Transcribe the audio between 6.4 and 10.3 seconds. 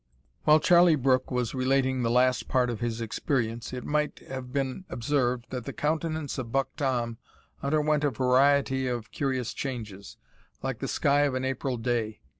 Buck Tom underwent a variety of curious changes,